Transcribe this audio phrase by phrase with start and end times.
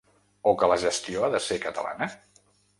[0.51, 2.11] O que la gestió ha de ser catalana?